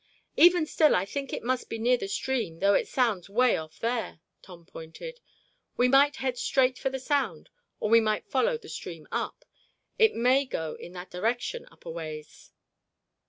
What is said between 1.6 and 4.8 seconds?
be near the stream though it sounds way off there," Tom